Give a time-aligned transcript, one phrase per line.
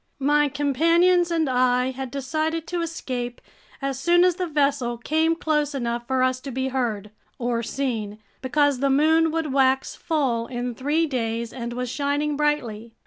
[0.17, 3.39] My companions and I had decided to escape
[3.83, 8.79] as soon as the vessel came close enough for us to be heard—or seen, because
[8.79, 12.95] the moon would wax full in three days and was shining brightly.